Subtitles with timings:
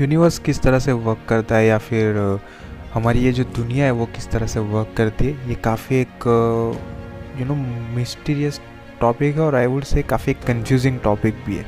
[0.00, 2.16] Universe किस तरह से वर्क करता है या फिर
[2.94, 6.26] हमारी ये जो दुनिया है वो किस तरह से वर्क करती है ये काफ़ी एक
[7.40, 7.54] यू नो
[7.96, 8.60] मिस्टीरियस
[9.00, 11.64] टॉपिक है और आई वुड से काफ़ी कंफ्यूजिंग टॉपिक भी है।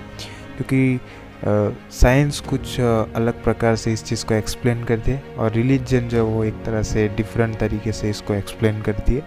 [0.56, 1.00] क्योंकि
[1.44, 6.08] साइंस uh, कुछ uh, अलग प्रकार से इस चीज़ को एक्सप्लेन करती है और रिलीजन
[6.08, 9.22] जो है वो एक तरह से डिफरेंट तरीके से इसको एक्सप्लेन करती है।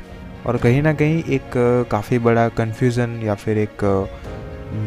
[0.45, 3.83] और कहीं ना कहीं एक uh, काफ़ी बड़ा कन्फ्यूज़न या फिर एक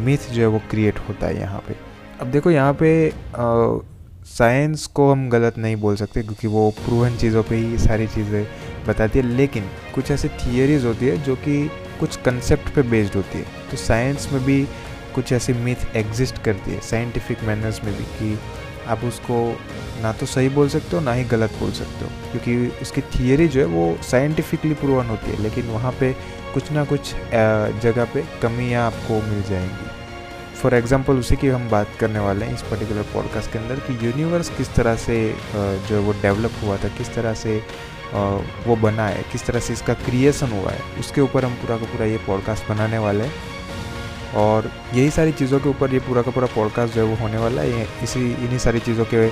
[0.05, 1.75] मिथ जो है वो क्रिएट होता है यहाँ पे।
[2.21, 2.89] अब देखो यहाँ पे
[4.25, 8.45] साइंस को हम गलत नहीं बोल सकते, क्योंकि वो प्रूवन चीज़ों पे ही सारी चीज़ें
[8.87, 11.69] बताती है। लेकिन कुछ ऐसी थियरीज होती है जो कि
[11.99, 14.63] कुछ कंसेप्ट पे बेस्ड होती है। तो साइंस में भी
[15.15, 18.39] कुछ ऐसी मिथ एग्जिस्ट करती है साइंटिफिक मैनर्स में भी, कि
[18.87, 19.37] आप उसको
[20.01, 23.47] ना तो सही बोल सकते हो, ना ही गलत बोल सकते हो। क्योंकि उसकी थियरी
[23.47, 26.11] जो है वो साइंटिफिकली प्रूवन होती है, लेकिन वहाँ पे
[26.53, 27.13] कुछ ना कुछ
[27.83, 29.84] जगह पे कमियाँ आपको मिल जाएँगी।
[30.65, 33.93] फॉर एग्ज़ाम्पल उसी की हम बात करने वाले हैं इस पर्टिकुलर पॉडकास्ट के अंदर कि
[34.05, 35.17] यूनिवर्स किस तरह से
[35.89, 37.57] जो वो डेवलप हुआ था, किस तरह से
[38.67, 41.85] वो बना है, किस तरह से इसका क्रिएशन हुआ है, उसके ऊपर हम पूरा का
[41.91, 46.31] पूरा ये पॉडकास्ट बनाने वाले हैं। और यही सारी चीज़ों के ऊपर ये पूरा का
[46.31, 49.27] पूरा पॉडकास्ट जो है वो होने वाला है। इसी, इन्हीं सारी चीज़ों के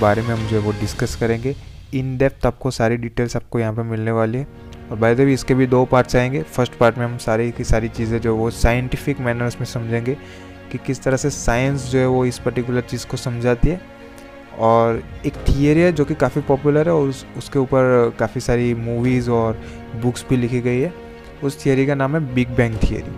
[0.00, 1.54] बारे में हम जो है वो डिस्कस करेंगे।
[1.94, 4.46] इन डेप्थ आपको सारी डिटेल्स आपको यहाँ पर मिलने वाली है।
[4.90, 7.64] और बाय द वे इसके भी दो पार्ट्स आएँगे। फ़र्स्ट पार्ट में हम सारी की
[7.64, 10.16] सारी चीज़ें जो वो साइंटिफिक मैनर्स में समझेंगे
[10.72, 13.80] कि किस तरह से साइंस जो है वो इस पर्टिकुलर चीज़ को समझाती है।
[14.58, 18.74] और एक थियरी है जो कि काफ़ी पॉपुलर है और उस, उसके ऊपर काफ़ी सारी
[18.76, 19.60] मूवीज़ और
[20.02, 20.92] बुक्स भी लिखी गई है।
[21.44, 23.12] उस थियरी का नाम है बिग बैंग थियरी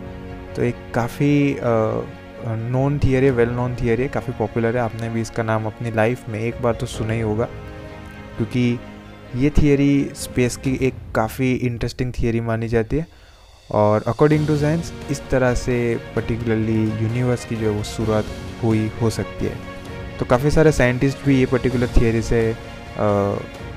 [0.54, 1.56] तो एक काफ़ी
[2.70, 6.28] known theory well known theory है, काफ़ी पॉपुलर है। आपने भी इसका नाम अपनी लाइफ
[6.28, 7.44] में एक बार तो सुना ही होगा।
[8.36, 8.78] क्योंकि
[9.36, 13.06] ये थियोरी स्पेस की एक काफ़ी इंटरेस्टिंग थियोरी मानी जाती है
[13.70, 15.77] और अकॉर्डिंग टू साइंस इस तरह से
[16.16, 18.24] पर्टिकुलरली यूनिवर्स की जो है वो शुरुआत
[18.62, 19.56] हुई, हो सकती है।
[20.19, 22.41] तो काफ़ी सारे साइंटिस्ट भी ये पर्टिकुलर थियोरी से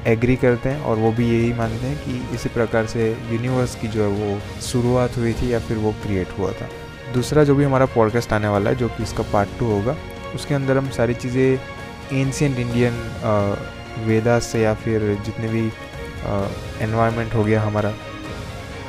[0.07, 3.87] एग्री करते हैं और वो भी यही मानते हैं कि इसी प्रकार से यूनिवर्स की
[3.87, 6.67] जो है वो शुरुआत हुई थी या फिर वो क्रिएट हुआ था।
[7.13, 9.95] दूसरा जो भी हमारा पॉडकास्ट आने वाला है, जो कि इसका पार्ट टू होगा,
[10.35, 11.59] उसके अंदर हम सारी चीज़ें
[12.13, 13.01] एंशियंट इंडियन
[13.99, 15.65] वेदा से या फिर जितने भी
[16.83, 17.93] एनवायरनमेंट हो गया हमारा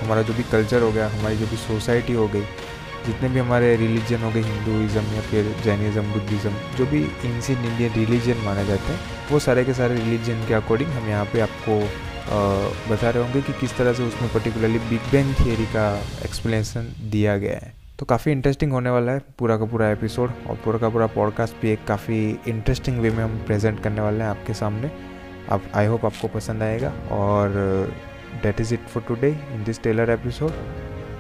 [0.03, 2.43] हमारा जो भी कल्चर हो गया, हमारी जो भी सोसाइटी हो गई,
[3.07, 7.93] जितने भी हमारे रिलीजन हो गए हिंदुज़म या फिर जैनिज़म बुद्धिज़्म जो भी एंशियंट इंडियन
[7.95, 9.01] रिलीजन माने जाते हैं,
[9.31, 11.81] वो सारे के सारे रिलीजन के अकॉर्डिंग हम यहाँ पे आपको
[12.91, 15.89] बता रहे होंगे कि किस तरह से उसमें पर्टिकुलरली बिग बैंग थियरी का
[16.25, 20.57] एक्सप्लेनेशन दिया गया है। तो काफ़ी इंटरेस्टिंग होने वाला है पूरा का पूरा एपिसोड और
[20.57, 24.31] पूरा का पूरा पॉडकास्ट भी एक काफ़ी इंटरेस्टिंग वे में हम प्रेजेंट करने वाले हैं
[24.31, 24.91] आपके सामने।
[25.49, 27.51] अब आई होप आपको पसंद आएगा और
[28.43, 30.53] that is it for today in this trailer episode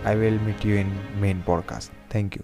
[0.06, 2.42] I will meet you in main podcast thank you.